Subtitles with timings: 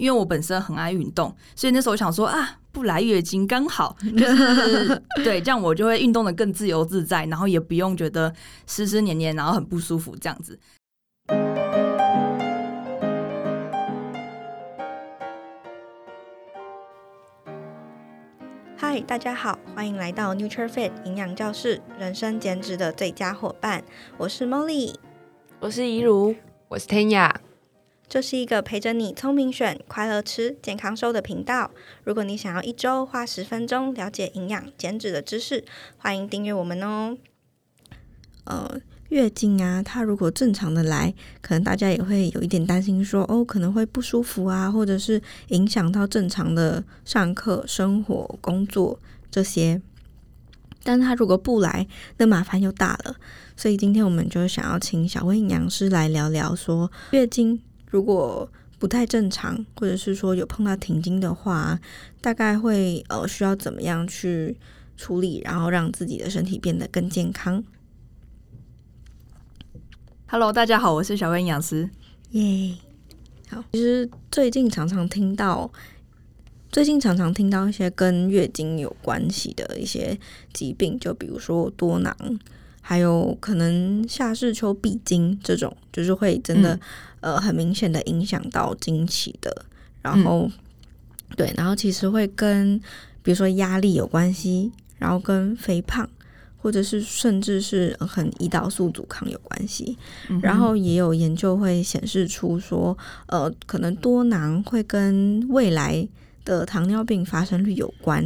[0.00, 8.32] 因为我本身很爱运动，所以那时候我想说啊，不来月经刚好， 就是对，这样我就会运动的更自由自在，然后也不用觉得
[8.66, 10.58] 湿湿黏黏，然后很不舒服这样子。
[18.78, 23.84] 嗨，大家好，欢迎来到 NutriFit 营养教室，人生减脂的最佳伙伴。
[24.16, 24.94] 我是 Molly，
[25.58, 26.34] 我是怡如，
[26.68, 27.38] 我是天雅。
[28.10, 31.70] 这是一个陪着你聪明选、快乐吃、健康瘦的频道。
[32.02, 35.64] 如果你想要一周花十分钟了解营养减脂的知识，
[35.96, 37.16] 欢迎订阅我们哦。
[38.42, 38.80] 呃，
[39.10, 48.98] 月经啊，它如果正常的来，可能大家也会有一点担心说，哦，可能会不舒服啊，或者是影响到正常的上课、生活、工作
[49.30, 49.80] 这些。
[50.82, 53.14] 但是它如果不来，那麻烦又大了。
[53.56, 57.62] 所以今天我们就想要请小薇营养师来聊聊说月经。
[57.90, 61.78] 如果不太正常，或者是说有碰到停经的话，
[62.22, 64.56] 大概会呃需要怎么样去
[64.96, 67.62] 处理，然后让自己的身体变得更健康
[70.28, 71.90] ？Hello，大家好，我是小薇营养师。
[72.30, 72.76] 耶、yeah，
[73.56, 73.64] 好。
[73.72, 75.70] 其实最近常常听到，
[76.70, 80.16] 最近常常听到一些跟月经有关系的一些
[80.52, 82.16] 疾病，就比如说多囊，
[82.80, 86.74] 还有可能夏至秋闭经这种，就是会真的。
[86.74, 86.80] 嗯
[87.20, 89.66] 呃，很明显的影响到经期的，
[90.00, 90.52] 然后、嗯、
[91.36, 92.80] 对，然后其实会跟
[93.22, 96.08] 比如说压力有关系，然后跟肥胖，
[96.56, 99.98] 或者是甚至是很胰岛素阻抗有关系、
[100.30, 100.40] 嗯。
[100.42, 106.08] 然后也有研究会显示出说，呃，可能多囊会跟未来
[106.46, 108.24] 的糖尿病发生率有关，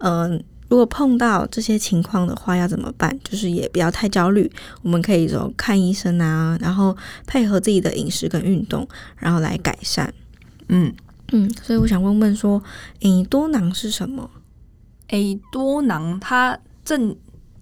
[0.00, 0.40] 嗯、呃。
[0.68, 3.16] 如果碰到这些情况的话，要怎么办？
[3.22, 4.50] 就是也不要太焦虑，
[4.82, 10.12] 我们可以说看医生啊，然后配合自己的饮食跟运动，然后来改善。
[10.68, 10.92] 嗯
[11.30, 12.60] 嗯，所以我想问问说，
[13.00, 14.28] 诶，多囊是什么？
[15.08, 17.14] 诶，多囊它正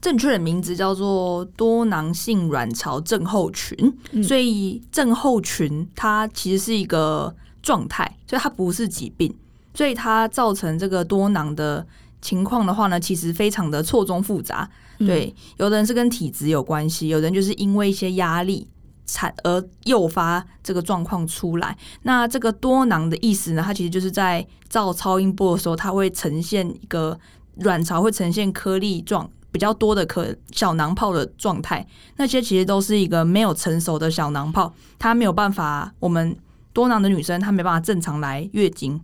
[0.00, 3.76] 正确的名字叫做多囊性卵巢症候群，
[4.12, 9.34] 嗯，所以症候群它其实是一个状态，所以它不是疾病，
[9.74, 11.84] 所以它造成这个多囊的。
[12.22, 14.70] 情况的话呢，其实非常的错综复杂。
[14.98, 18.68] 对，有的人是跟体质有关系，有的人就是因为一些压力
[19.04, 21.76] 产而诱发这个状况出来。
[22.02, 27.18] 那这个多囊的意思呢，它其实就是在照超音波的时候，它会呈现一个
[27.56, 31.84] 卵巢会呈现颗粒状比较多的颗小囊泡的状态。
[32.16, 36.36] 那些其实都是一个没有成熟的小囊泡，它没有办法，我们
[36.72, 39.00] 多囊的女生她没办法正常来月经。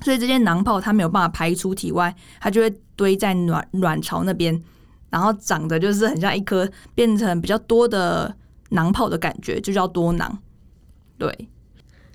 [0.00, 4.62] 所以这些囊泡它没有办法排出体外，它就会堆在卵卵巢那边，
[5.10, 8.34] 然后长得就是很像一颗变成比较多的
[8.70, 10.38] 囊泡的感觉，就叫多囊。
[11.16, 11.48] 对，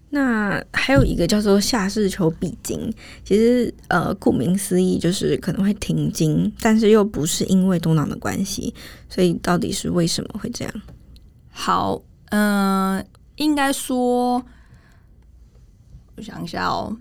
[0.09, 8.73] 那还有一个叫做下视球闭经，其实呃顾名思义就是可能会停经，但是又不是因为多囊的关系，
[9.07, 10.73] 所以到底是为什么会这样？
[11.49, 13.05] 好，嗯、呃，
[13.37, 14.43] 应该说，
[16.17, 16.95] 我想一下哦。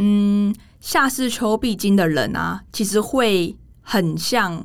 [0.00, 4.64] 嗯，夏至秋闭经的人啊，其实会很像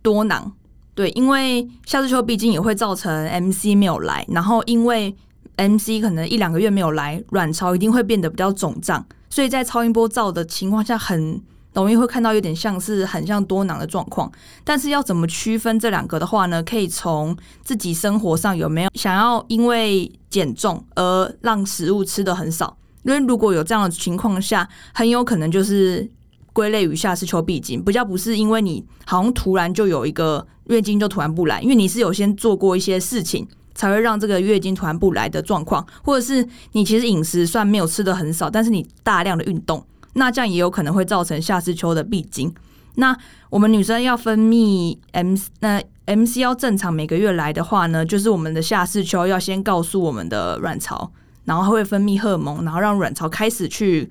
[0.00, 0.52] 多囊，
[0.94, 5.14] 对，因为夏至秋闭经也会造成 MC 没有来，然后因为
[5.56, 11.40] MC 可能一两个月没有来，卵巢一定会变得比较肿胀，所以在超音波照的情况下，很
[11.74, 14.32] 容易会看到有点像是很像多囊的状况。
[14.64, 16.62] 但是要怎么区分这两个的话呢？
[16.62, 22.76] 可以从自己生活上有没有想要因为减重而让食物吃得很少。
[23.02, 26.08] 因为如果有这样的情况下，很有可能就是
[26.52, 42.54] 归类于夏至秋闭经，比较不是因为你好像突然就有一个月经就突然不来，因为你是有先做过一些事情才会让这个月经突然不来的状况，或者是你其实饮食算没有吃的很少，但是你大量的运动，那这样也有可能会造成夏至秋的闭经。
[42.96, 43.16] 那
[43.48, 51.10] 我们女生要分泌 M，那 MC 要正常每个月来的话呢，就是我们的夏至秋要先告诉我们的卵巢。
[51.44, 54.10] 然后会分泌荷尔蒙，然后让卵巢开始去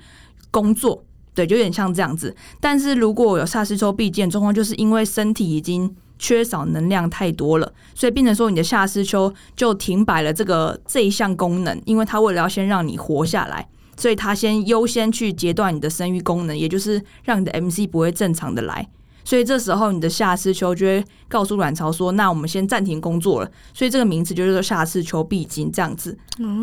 [0.50, 1.04] 工作，
[1.34, 2.36] 对，就有点像这样子。
[2.60, 13.68] 但是如果有夏至秋闭经状况，就是因为身体已经缺少能量太多了，所以变成说你的夏至秋就停摆了这个这一项功能，因为它为了要先让你活下来，
[13.98, 18.88] 所以它先优先去截断你的生育功能，也就是让你的 MC 不会正常的来。
[19.24, 26.18] 所以这时候你的夏至秋就会告诉卵巢说：“那我们先暂停工作了。”所以这个名词就是说夏至秋闭经这样子，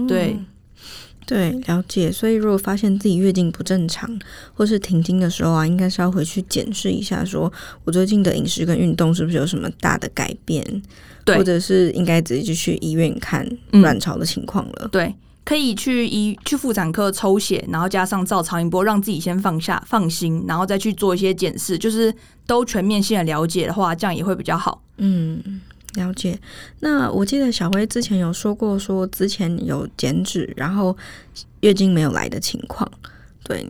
[0.06, 0.38] 对。
[1.28, 2.10] 对，了解。
[2.10, 4.18] 所以如果发现自己月经不正常，
[4.54, 7.52] 或是停经的时候啊，应该是要回去检视一下，说
[7.84, 10.64] 我最近的饮食跟运动是不是有什么大的改变，
[11.26, 14.88] 对，或者是应该直接就去医院看卵巢的情况了。
[14.90, 15.14] 对，
[15.44, 22.10] 可以去医去妇产科抽血，然后加上照超音波，让自己先放下放心，然后再去做一些检视，就是
[22.46, 24.82] 都全面性的了解的话，这样也会比较好。
[24.96, 25.60] 嗯，
[25.94, 26.38] 了解。
[26.80, 30.96] 那我记得小辉之前有说过，说之前有减脂，然后
[31.60, 32.90] 月经没有来的情况，
[33.42, 33.66] 对。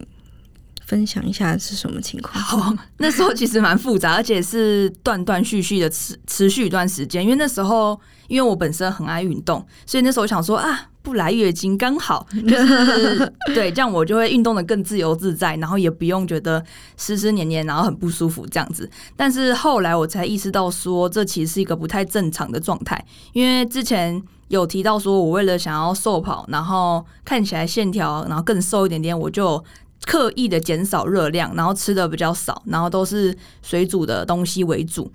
[0.89, 2.43] 分享一下是什么情况？
[2.43, 7.23] 好， 那时候其实蛮复杂，而且是断断续续的持持续一段时间。
[7.23, 16.65] 因为那时候，因为我本身很爱运动，所以那时候想说啊，不来月经刚好， 就是对，这样我就会运动的更自由自在，然后也不用觉得
[16.97, 18.91] 湿湿黏黏，然后很不舒服这样子。
[19.15, 23.05] 但是后来我才意识到说，这其实是一个不太正常的状态，
[23.35, 29.63] 因为之前有提到说我为了想要瘦跑，然后看起来线条，然后更瘦一点点，我就。
[30.05, 35.13] 刻意的减少热量，然后吃的比较少，然后都是水煮的东西为主。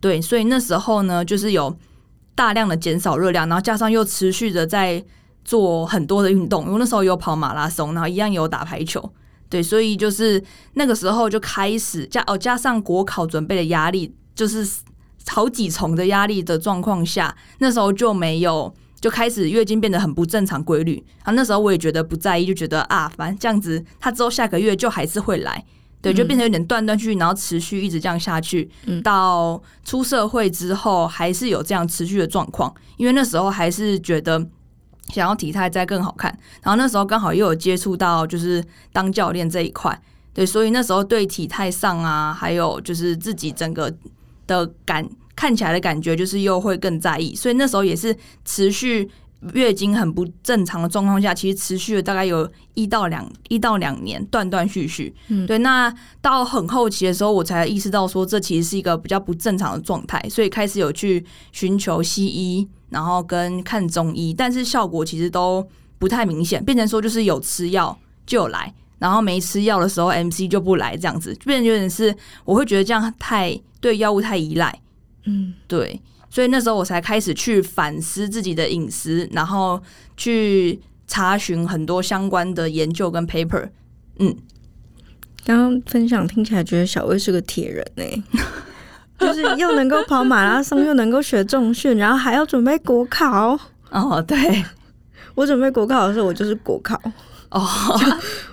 [0.00, 1.76] 对，所以那时候呢，就是有
[2.34, 5.04] 大量的减少热量，然后加上又持续的在
[5.44, 9.12] 做很多的运动，因为那时候有跑马拉松，然后一样有打排球。
[9.48, 10.42] 对，所以就是
[10.74, 14.64] 那个时候就开始加哦，加上国考准备的压力，就是
[15.26, 18.74] 好几重的压力的状况下，那时候就没有。
[19.00, 25.64] 就开始月经变得很不正常规律，啊，那时候我也觉得不在意，就觉得啊，反正这样子，他之后下个月就还是会来，
[26.02, 34.44] 对，就变成有点断断续续，然后持续一直这样下去，嗯，到出社会之后还是有这样持续的状况，因为那时候还是觉得
[35.10, 39.96] 想要体态再更好看，然后那时候刚好又有接触到就是当教练这一块，
[40.34, 43.94] 对，所以那时候对体态上啊，还有就是自己整个
[44.46, 45.08] 的感。
[45.38, 49.08] 看起来的感觉就是又会更在意，所以那时候也是持续
[49.52, 55.14] 月经很不正常的状况下，其实持续了大概有一到两一到两年，断断续续。
[55.28, 55.56] 嗯，对。
[55.58, 65.64] 那到很后期的时候，我才意识到说这其实是一个比较不正常的状态，所以开始有去寻求西医，然后跟看中医，但是效果其实都
[66.00, 67.96] 不太明显，变成说就是有吃药
[68.26, 72.12] 就来，然后没吃药的时候 MC 就不来，这样子，就变成有点是
[72.44, 74.80] 我会觉得这样太对药物太依赖。
[75.28, 79.78] 嗯，对，所以那时候我才开始去反思自己的隐私，然后
[80.16, 83.68] 去查询很多相关的研究跟 paper。
[84.18, 84.34] 嗯，
[85.44, 88.22] 刚刚分享听起来觉得小薇是个铁人呢、欸，
[89.20, 93.58] 就是又能够跑马拉松，又能够学重训，然后还要准备国考。
[93.90, 94.64] 哦，对，
[95.34, 97.00] 我准备国考的时候，我就是国考。
[97.50, 97.60] 哦，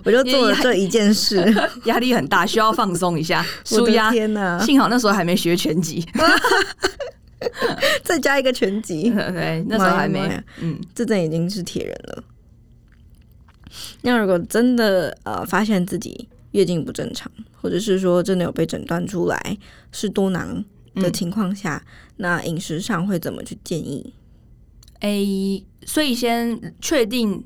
[0.06, 1.44] 我就做了这一件事，
[1.84, 4.10] 压力很大，需要放松一下， 舒压。
[4.10, 4.58] 天哪！
[4.66, 6.06] 幸好那时候还没学拳击，
[8.04, 9.10] 再加一个拳击。
[9.12, 10.42] 对，那时候还没。
[10.62, 12.24] 嗯，这阵已经是铁人了。
[14.04, 17.30] 那如果真的呃发现自己月经不正常，
[17.62, 19.58] 或者是说真的有被诊断出来
[19.92, 20.64] 是多囊
[20.96, 24.14] 的情况下，嗯、那饮食上会怎么去建议？
[25.02, 27.44] 诶、欸，所以先确定。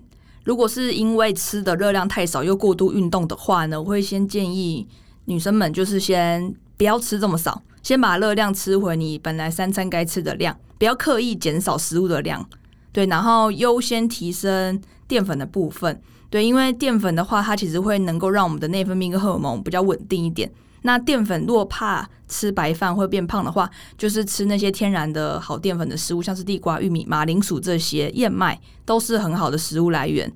[0.50, 4.88] 如果是因为吃的热量太少又过度运动的话呢，我会先建议
[5.26, 12.44] 女生们就是先不要吃这么少，先把热量吃回你本来三餐该吃的量，不要刻意减少食物的量，
[12.92, 16.02] 对，然后优先提升淀粉的部分，
[16.32, 20.52] 对，因为淀粉的话，它其实会能够让我们的内分泌跟荷尔蒙比较稳定一点。
[20.84, 30.32] 那淀粉如果怕吃白饭会变胖的话，就是吃那些天然的好淀粉的食物，像是地瓜、玉米、马铃薯这些燕麦都是很好的食物来源。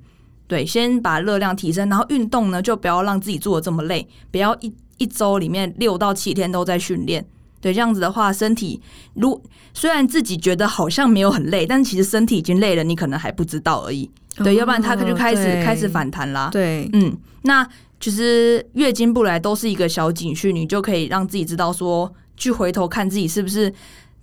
[0.47, 7.25] 对，先把热量提升，然后运动呢就不要让自己做的这么累，不要一一周里面六到七天都在训练。
[7.61, 8.81] 对，这样子的话，身体
[9.13, 9.41] 如
[9.73, 14.09] 虽然自己觉得好像没有很累，但其实身体已经累了，你可能还不知道而已。
[14.37, 16.49] 对，哦、要不然它就开始开始反弹啦。
[16.51, 17.67] 对，嗯，那。
[18.03, 23.73] 其实月经不来都是一个小警讯，你就可以让自己知道说，去回头看自己是不是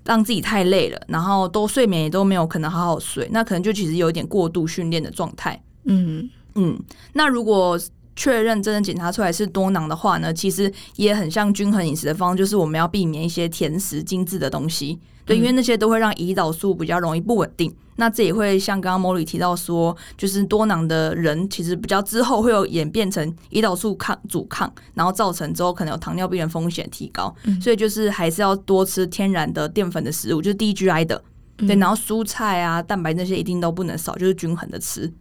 [0.05, 5.59] 让自己太累了，然后都睡眠也都没有可能好好睡，那可能就其实有一点过度训练的状态。
[5.85, 6.79] 嗯嗯，
[7.15, 7.81] 那如果
[8.15, 14.99] 确认真的检查出来是多囊的话呢，其实也很像均衡饮食的方，就是我们要避免一些甜食、精致的东西。
[15.31, 31.23] 对，因为那些都会让胰岛素比较容易不稳定，那这也会像刚刚 Molly 提到说，就是多囊的人其实比较之后会有演变成胰岛素抗阻抗，然后造成之后可能有糖尿病的风险提高，嗯、所以就是还是要多吃天然的淀粉的食物，就是低 GI 的，
[31.57, 35.13] 对，然后蔬菜啊、蛋白那些一定都不能少，就是均衡的吃。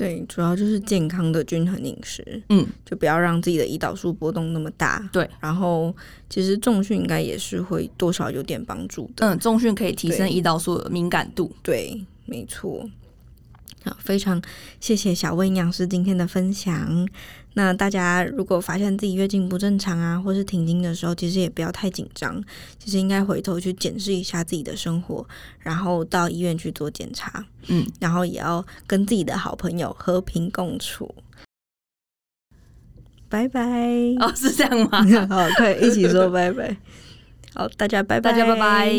[0.00, 5.06] 对，主要就是健康的均衡饮食，嗯，就不要让自己的胰岛素波动那么大。
[5.12, 5.94] 对，然后
[6.30, 9.26] 其实重训应该也是会多少有点帮助的。
[9.26, 11.52] 嗯，重训可以提升胰岛素的敏感度。
[11.62, 12.88] 对，对，没错。
[13.84, 14.40] 好，非常
[14.78, 17.08] 谢谢小薇营养师今天的分享。
[17.54, 22.40] 那大家如果发现自己月经不正常啊，或是停经的时候，其实也不要太紧张，
[22.78, 25.26] 其实应该回头去检视一下自己的生活，
[25.58, 31.14] 然后到医院去做检查，嗯，然后也要跟自己的好朋友和平共处。
[33.28, 33.60] 拜拜。
[34.20, 35.02] 哦，是这样吗？
[35.28, 36.76] 好，可以一起说拜拜。
[37.54, 38.94] 好，大家拜拜，大家拜拜。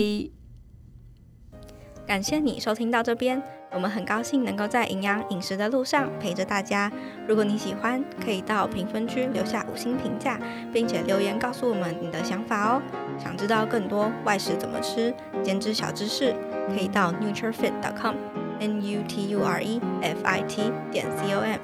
[2.07, 3.60] 感谢你收听到这边。
[3.73, 6.91] 我们很高兴能够在营养饮食的路上陪着大家。
[7.25, 10.37] 如果你喜欢，可以到评分区留下五星评价，
[10.73, 12.81] 并且留言告诉我们你的想法哦。
[13.17, 16.35] 想知道更多外食怎么吃、减脂小知识，
[16.67, 21.59] 可以到 nuturefit.com，n u t u r e f i t 点 c o m，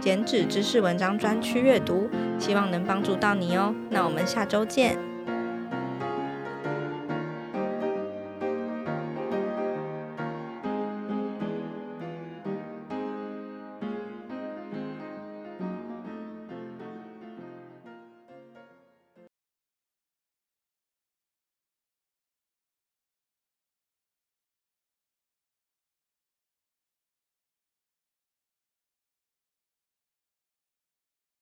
[0.00, 3.74] 减脂知识文章专区阅读，希望能帮助到你哦。
[3.88, 5.15] 那我们下周见。